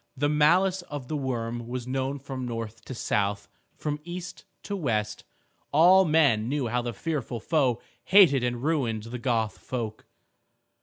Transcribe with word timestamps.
The 0.17 0.29
malice 0.29 0.81
of 0.89 1.09
the 1.09 1.15
worm 1.15 1.67
was 1.67 1.85
known 1.85 2.17
from 2.17 2.43
north 2.47 2.83
to 2.85 2.95
south, 2.95 3.47
from 3.77 3.99
east 4.03 4.45
to 4.63 4.75
west. 4.75 5.23
All 5.71 6.05
men 6.05 6.49
knew 6.49 6.69
how 6.69 6.81
the 6.81 6.91
fearful 6.91 7.39
foe 7.39 7.79
hated 8.05 8.43
and 8.43 8.63
ruined 8.63 9.03
the 9.03 9.19
Goth 9.19 9.59
folk. 9.59 10.07